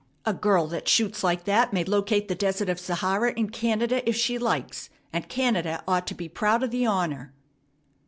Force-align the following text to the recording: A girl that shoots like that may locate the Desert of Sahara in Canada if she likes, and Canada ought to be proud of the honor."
A 0.25 0.33
girl 0.33 0.65
that 0.69 0.87
shoots 0.87 1.23
like 1.23 1.43
that 1.43 1.73
may 1.73 1.83
locate 1.83 2.27
the 2.27 2.33
Desert 2.33 2.69
of 2.69 2.79
Sahara 2.79 3.33
in 3.33 3.51
Canada 3.51 4.01
if 4.09 4.15
she 4.15 4.39
likes, 4.39 4.89
and 5.13 5.29
Canada 5.29 5.83
ought 5.87 6.07
to 6.07 6.15
be 6.15 6.27
proud 6.27 6.63
of 6.63 6.71
the 6.71 6.87
honor." 6.87 7.35